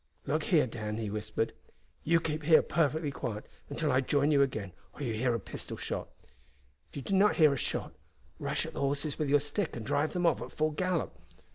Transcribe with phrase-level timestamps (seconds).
[0.25, 1.53] "Look here, Dan," he whispered,
[2.03, 5.77] "you keep here perfectly quiet until I join you again or you hear a pistol
[5.77, 6.07] shot.
[6.91, 7.93] If you do hear a shot,
[8.39, 11.15] rush at the horses with your stick and drive them off at full gallop.